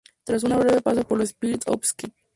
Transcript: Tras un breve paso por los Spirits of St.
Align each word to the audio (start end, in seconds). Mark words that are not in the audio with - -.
Tras 0.23 0.43
un 0.45 0.57
breve 0.57 0.81
paso 0.81 1.03
por 1.07 1.19
los 1.19 1.29
Spirits 1.29 1.67
of 1.67 1.83
St. 1.83 2.11